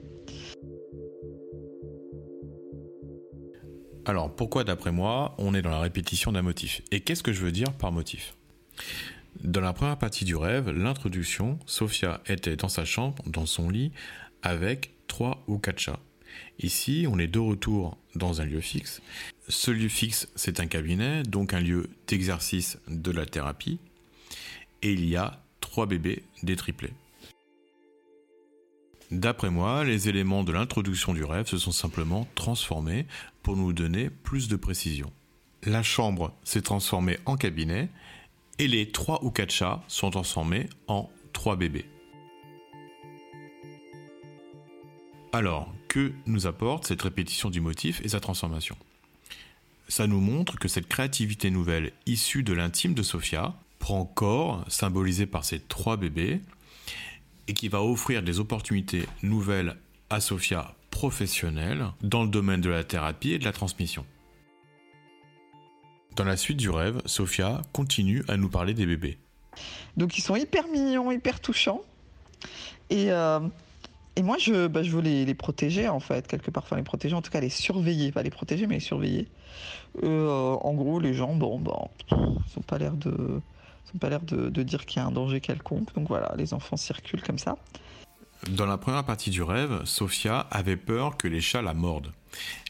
Alors 4.07 4.33
pourquoi 4.35 4.63
d'après 4.63 4.91
moi 4.91 5.33
on 5.39 5.55
est 5.55 5.63
dans 5.63 5.71
la 5.71 5.79
répétition 5.79 6.31
d'un 6.31 6.43
motif? 6.43 6.81
Et 6.91 7.01
qu'est-ce 7.01 7.23
que 7.23 7.33
je 7.33 7.41
veux 7.41 7.51
dire 7.51 7.73
par 7.73 7.91
motif? 7.91 8.35
Dans 9.43 9.61
la 9.61 9.73
première 9.73 9.97
partie 9.97 10.25
du 10.25 10.35
rêve, 10.35 10.69
l'introduction, 10.69 11.59
Sophia 11.65 12.21
était 12.27 12.55
dans 12.55 12.69
sa 12.69 12.85
chambre, 12.85 13.23
dans 13.25 13.47
son 13.47 13.69
lit, 13.69 13.91
avec 14.43 14.91
trois 15.07 15.43
ou 15.47 15.57
quatre 15.57 15.79
chats. 15.79 15.99
Ici, 16.59 17.07
on 17.09 17.17
est 17.17 17.27
de 17.27 17.39
retour 17.39 17.97
dans 18.13 18.41
un 18.41 18.45
lieu 18.45 18.61
fixe. 18.61 19.01
Ce 19.47 19.71
lieu 19.71 19.89
fixe, 19.89 20.27
c'est 20.35 20.59
un 20.59 20.67
cabinet, 20.67 21.23
donc 21.23 21.53
un 21.53 21.59
lieu 21.59 21.89
d'exercice 22.07 22.77
de 22.87 23.11
la 23.11 23.25
thérapie. 23.25 23.79
Et 24.83 24.93
il 24.93 25.05
y 25.05 25.15
a 25.15 25.41
trois 25.61 25.87
bébés, 25.87 26.23
des 26.43 26.55
triplés. 26.55 26.93
D'après 29.15 29.49
moi, 29.49 29.85
les 29.85 30.09
éléments 30.09 30.43
de 30.43 30.51
l'introduction 30.51 31.13
du 31.13 31.23
rêve 31.23 31.47
se 31.47 31.57
sont 31.57 31.71
simplement 31.71 32.27
transformés 32.35 33.05
pour 33.43 33.55
nous 33.55 33.71
donner 33.71 34.09
plus 34.09 34.49
de 34.49 34.57
précision. 34.57 35.09
La 35.63 35.83
chambre 35.83 36.33
s'est 36.43 36.61
transformée 36.61 37.17
en 37.25 37.37
cabinet 37.37 37.87
et 38.59 38.67
les 38.67 38.91
trois 38.91 39.23
ou 39.23 39.31
quatre 39.31 39.53
chats 39.53 39.81
sont 39.87 40.09
transformés 40.09 40.67
en 40.87 41.09
trois 41.31 41.55
bébés. 41.55 41.85
Alors, 45.31 45.73
que 45.87 46.11
nous 46.25 46.45
apporte 46.45 46.85
cette 46.85 47.01
répétition 47.01 47.49
du 47.49 47.61
motif 47.61 48.01
et 48.03 48.09
sa 48.09 48.19
transformation? 48.19 48.75
Ça 49.87 50.07
nous 50.07 50.19
montre 50.19 50.59
que 50.59 50.67
cette 50.67 50.89
créativité 50.89 51.51
nouvelle 51.51 51.93
issue 52.05 52.43
de 52.43 52.51
l'intime 52.51 52.93
de 52.93 53.03
Sophia 53.03 53.53
prend 53.79 54.03
corps, 54.03 54.65
symbolisé 54.67 55.25
par 55.25 55.45
ces 55.45 55.61
trois 55.61 55.95
bébés, 55.95 56.41
et 57.47 57.53
qui 57.53 57.69
va 57.69 57.81
offrir 57.81 58.23
des 58.23 58.39
opportunités 58.39 59.05
nouvelles 59.23 59.75
à 60.09 60.19
Sophia 60.19 60.73
professionnelle 60.91 61.87
dans 62.01 62.23
le 62.23 62.29
domaine 62.29 62.61
de 62.61 62.69
la 62.69 62.83
thérapie 62.83 63.31
et 63.31 63.39
de 63.39 63.45
la 63.45 63.51
transmission. 63.51 64.05
Dans 66.15 66.23
la 66.23 66.37
suite 66.37 66.57
du 66.57 66.69
rêve, 66.69 67.01
Sophia 67.05 67.61
continue 67.73 68.23
à 68.27 68.37
nous 68.37 68.49
parler 68.49 68.73
des 68.73 68.85
bébés. 68.85 69.17
Donc 69.97 70.17
ils 70.17 70.21
sont 70.21 70.35
hyper 70.35 70.67
mignons, 70.67 71.11
hyper 71.11 71.41
touchants. 71.41 71.81
Et, 72.89 73.11
euh, 73.11 73.39
et 74.15 74.23
moi, 74.23 74.37
je, 74.39 74.67
bah, 74.67 74.83
je 74.83 74.91
veux 74.91 75.01
les, 75.01 75.25
les, 75.25 75.33
protéger, 75.33 75.89
en 75.89 75.99
fait, 75.99 76.27
quelque 76.27 76.51
part. 76.51 76.63
Enfin, 76.63 76.77
les 76.77 76.83
protéger, 76.83 77.15
en 77.15 77.21
tout 77.21 77.31
cas, 77.31 77.41
les 77.41 77.49
surveiller. 77.49 78.11
Pas 78.11 78.23
les 78.23 78.29
protéger, 78.29 78.67
mais 78.67 78.75
les 78.75 78.79
surveiller. 78.79 79.27
Euh, 80.03 80.29
en 80.29 80.73
gros, 80.73 80.99
les 80.99 81.13
gens, 81.13 81.35
bon, 81.35 81.59
bon, 81.59 81.89
ils 82.11 82.17
n'ont 82.17 82.63
pas 82.67 82.77
l'air 82.77 82.93
de 82.93 83.41
n'ont 83.93 83.99
pas 83.99 84.09
l'air 84.09 84.21
de, 84.21 84.49
de, 84.49 84.63
dire 84.63 84.85
qu'il 84.85 85.01
y 85.01 85.05
a 85.05 85.07
un 85.07 85.11
danger 85.11 85.41
quelconque. 85.41 85.93
Donc 85.95 86.07
voilà, 86.07 86.33
les 86.37 86.53
enfants 86.53 86.77
circulent 86.77 87.23
comme 87.23 87.39
ça. 87.39 87.57
Dans 88.49 88.65
la 88.65 88.77
première 88.77 89.03
partie 89.03 89.31
du 89.31 89.41
rêve, 89.41 89.81
Sophia 89.85 90.39
avait 90.51 90.77
peur 90.77 91.17
que 91.17 91.27
les 91.27 91.41
chats 91.41 91.61
la 91.61 91.73
mordent. 91.73 92.13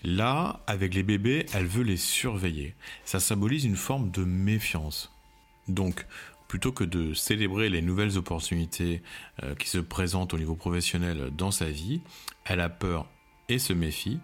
Là, 0.03 0.62
avec 0.67 0.93
les 0.93 1.03
bébés, 1.03 1.45
elle 1.53 1.65
veut 1.65 1.84
les 1.84 1.98
surveiller. 1.98 2.75
Ça 3.03 3.19
symbolise 3.19 3.65
une 3.65 3.75
forme 3.75 4.10
de 4.12 4.24
méfiance. 4.24 5.12
Donc, 5.67 6.05
plutôt 6.48 6.72
que 6.72 6.84
de 6.84 7.13
célébrer 7.13 7.69
les 7.69 7.81
nouvelles 7.81 8.17
opportunités 8.17 9.01
euh, 9.43 9.55
qui 9.55 9.67
se 9.67 9.79
présentent 9.79 10.34
au 10.34 10.38
niveau 10.38 10.55
professionnel 10.55 11.31
dans 11.36 11.51
sa 11.51 11.69
vie, 11.69 12.01
elle 12.45 12.62
a 12.62 12.69
peur 12.69 13.07
et 13.50 13.60
se 13.60 13.74
méfie. 13.74 14.19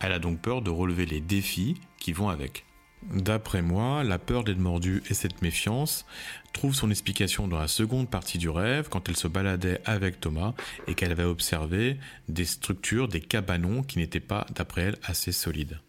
Elle 0.00 0.12
a 0.12 0.18
donc 0.18 0.40
peur 0.40 0.62
de 0.62 0.70
relever 0.70 1.06
les 1.06 1.20
défis 1.20 1.80
qui 1.98 2.12
vont 2.12 2.28
avec. 2.28 2.64
D'après 3.02 3.62
moi, 3.62 4.02
la 4.04 4.18
peur 4.18 4.44
d'être 4.44 4.58
mordue 4.58 5.02
et 5.08 5.14
cette 5.14 5.40
méfiance 5.40 6.04
trouvent 6.52 6.74
son 6.74 6.90
explication 6.90 7.48
dans 7.48 7.58
la 7.58 7.68
seconde 7.68 8.10
partie 8.10 8.38
du 8.38 8.48
rêve 8.48 8.88
quand 8.90 9.08
elle 9.08 9.16
se 9.16 9.28
baladait 9.28 9.80
avec 9.84 10.20
Thomas 10.20 10.54
et 10.86 10.94
qu'elle 10.94 11.12
avait 11.12 11.22
observé 11.22 11.96
des 12.28 12.44
structures, 12.44 13.08
des 13.08 13.20
cabanons 13.20 13.82
qui 13.82 13.98
n'étaient 13.98 14.20
pas, 14.20 14.46
d'après 14.54 14.82
elle, 14.82 14.98
assez 15.04 15.32
solides. 15.32 15.80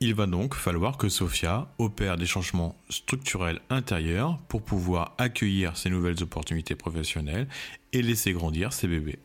Il 0.00 0.14
va 0.14 0.26
donc 0.26 0.54
falloir 0.54 0.96
que 0.96 1.08
Sophia 1.08 1.72
opère 1.78 2.16
des 2.16 2.26
changements 2.26 2.76
structurels 2.90 3.60
intérieurs 3.70 4.38
pour 4.48 4.62
pouvoir 4.62 5.14
accueillir 5.18 5.76
ces 5.76 5.90
nouvelles 5.90 6.22
opportunités 6.22 6.74
professionnelles 6.74 7.48
et 7.92 8.02
laisser 8.02 8.32
grandir 8.32 8.72
ses 8.72 8.86
bébés. 8.86 9.18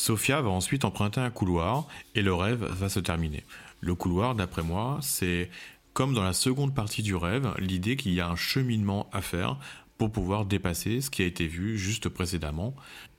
Sophia 0.00 0.40
va 0.40 0.48
ensuite 0.48 0.86
emprunter 0.86 1.20
un 1.20 1.28
couloir 1.28 1.86
et 2.14 2.22
le 2.22 2.32
rêve 2.32 2.64
va 2.64 2.88
se 2.88 3.00
terminer. 3.00 3.44
Le 3.80 3.94
couloir, 3.94 4.34
d'après 4.34 4.62
moi, 4.62 4.98
c'est 5.02 5.50
comme 5.92 6.14
dans 6.14 6.22
la 6.22 6.32
seconde 6.32 6.74
partie 6.74 7.02
du 7.02 7.14
rêve, 7.14 7.52
l'idée 7.58 7.96
qu'il 7.96 8.14
y 8.14 8.20
a 8.22 8.26
un 8.26 8.34
cheminement 8.34 9.10
à 9.12 9.20
faire 9.20 9.58
pour 9.98 10.10
pouvoir 10.10 10.46
dépasser 10.46 11.02
ce 11.02 11.10
qui 11.10 11.20
a 11.20 11.26
été 11.26 11.46
vu 11.46 11.76
juste 11.76 12.08
précédemment 12.08 12.74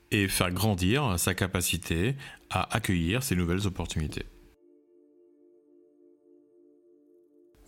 et 0.10 0.28
faire 0.28 0.50
grandir 0.50 1.20
sa 1.20 1.36
capacité 1.36 2.16
à 2.50 2.76
accueillir 2.76 3.22
ces 3.22 3.36
nouvelles 3.36 3.68
opportunités. 3.68 4.26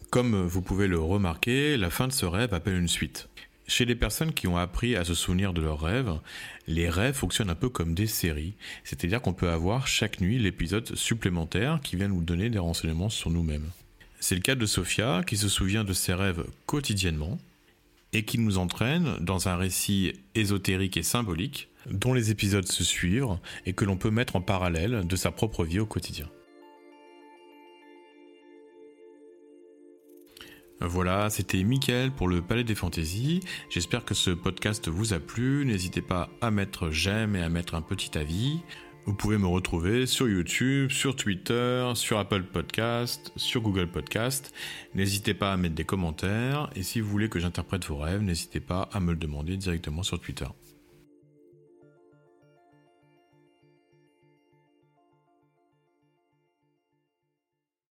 Comme 0.10 0.44
vous 0.44 0.64
pouvez 0.64 0.88
le 0.88 1.00
remarquer, 1.00 1.78
la 1.78 1.92
fin 1.92 2.08
de 2.08 2.14
ce 2.14 2.26
rêve 2.26 2.56
appelle 2.56 2.80
une 2.80 2.88
suite. 2.88 3.30
Chez 3.68 3.86
les 3.86 3.96
personnes 3.96 4.34
qui 4.34 4.48
ont 4.48 4.58
appris 4.58 4.96
à 4.96 5.06
se 5.06 5.14
souvenir 5.14 5.54
de 5.54 5.62
leurs 5.62 5.80
rêves, 5.80 6.20
les 6.68 6.90
rêves 6.90 7.16
fonctionnent 7.16 7.50
un 7.50 7.56
peu 7.56 7.70
comme 7.70 7.96
des 7.96 8.08
séries, 8.08 8.56
c'est-à-dire 8.84 9.22
qu'on 9.22 9.34
peut 9.34 9.50
avoir 9.50 9.88
chaque 9.88 10.20
nuit 10.20 10.38
l'épisode 10.38 10.96
supplémentaire 10.96 11.80
qui 11.82 11.96
vient 11.96 12.10
nous 12.10 12.22
donner 12.22 12.50
des 12.50 12.60
renseignements 12.60 13.10
sur 13.10 13.30
nous-mêmes. 13.30 13.70
C'est 14.20 14.36
le 14.36 14.42
cas 14.42 14.56
de 14.56 14.66
Sophia 14.66 15.24
qui 15.26 15.38
se 15.38 15.50
souvient 15.50 15.84
de 15.84 15.94
ses 15.94 16.14
rêves 16.14 16.46
quotidiennement 16.66 17.40
et 18.12 18.26
qui 18.26 18.38
nous 18.38 18.58
entraîne 18.58 19.18
dans 19.20 19.48
un 19.48 19.56
récit 19.56 20.14
ésotérique 20.36 20.98
et 20.98 21.04
symbolique 21.04 21.70
dont 21.90 22.14
les 22.14 22.32
épisodes 22.32 22.68
se 22.68 22.84
suivent 22.84 23.38
et 23.66 23.74
que 23.74 23.86
l'on 23.86 23.98
peut 23.98 24.12
mettre 24.12 24.36
en 24.36 24.42
parallèle 24.42 25.06
de 25.08 25.16
sa 25.16 25.32
propre 25.32 25.66
vie 25.66 25.80
au 25.80 25.86
quotidien. 25.86 26.30
Voilà, 30.86 31.30
c'était 31.30 31.64
Mickaël 31.64 32.12
pour 32.12 32.28
le 32.28 32.42
Palais 32.42 32.66
des 32.66 32.76
Fantaisies. 32.76 33.40
J'espère 33.70 34.04
que 34.04 34.14
ce 34.14 34.32
podcast 34.32 34.90
vous 34.90 35.14
a 35.14 35.20
plu. 35.20 35.66
N'hésitez 35.66 36.02
pas 36.02 36.30
à 36.42 36.52
mettre 36.52 36.92
j'aime 36.92 37.38
et 37.38 37.42
à 37.42 37.48
mettre 37.48 37.76
un 37.76 37.82
petit 37.82 38.18
avis. 38.18 38.60
Vous 39.06 39.14
pouvez 39.14 39.38
me 39.38 39.48
retrouver 39.48 40.06
sur 40.06 40.28
YouTube, 40.28 40.92
sur 40.92 41.16
Twitter, 41.16 41.90
sur 41.96 42.20
Apple 42.20 42.44
Podcast, 42.44 43.32
sur 43.38 43.62
Google 43.62 43.88
Podcast. 43.88 44.54
N'hésitez 44.94 45.34
pas 45.34 45.54
à 45.54 45.58
mettre 45.58 45.76
des 45.76 45.86
commentaires 45.86 46.70
et 46.76 46.84
si 46.84 47.00
vous 47.00 47.10
voulez 47.10 47.30
que 47.30 47.40
j'interprète 47.40 47.86
vos 47.86 47.98
rêves, 47.98 48.22
n'hésitez 48.22 48.60
pas 48.60 48.90
à 48.92 49.00
me 49.00 49.12
le 49.12 49.18
demander 49.18 49.56
directement 49.56 50.04
sur 50.04 50.20
Twitter. 50.20 50.48